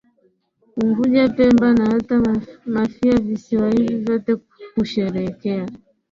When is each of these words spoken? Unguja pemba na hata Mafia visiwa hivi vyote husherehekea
Unguja 0.81 1.29
pemba 1.29 1.73
na 1.73 1.85
hata 1.89 2.21
Mafia 2.65 3.19
visiwa 3.19 3.69
hivi 3.71 3.95
vyote 3.95 4.37
husherehekea 4.75 5.67